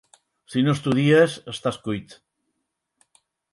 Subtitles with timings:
[0.53, 2.17] Si no estudies, estàs cuit!